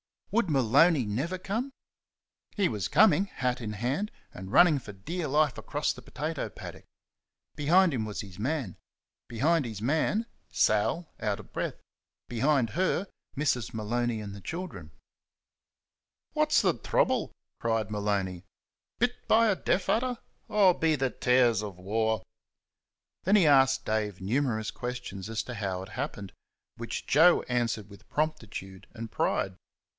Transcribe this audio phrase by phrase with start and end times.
[0.31, 1.71] Would Maloney never come!
[2.55, 6.85] He was coming, hat in hand, and running for dear life across the potato paddock.
[7.55, 8.77] Behind him was his man.
[9.27, 11.75] Behind his man Sal, out of breath.
[12.29, 13.73] Behind her, Mrs.
[13.73, 14.91] Maloney and the children.
[16.33, 18.45] "Phwat's the thrubble?" cried Maloney.
[18.97, 20.17] "Bit be a dif adher?
[20.49, 22.23] O, be the tares of war!"
[23.23, 26.31] Then he asked Dave numerous questions as to how it happened,
[26.77, 29.57] which Joe answered with promptitude and pride.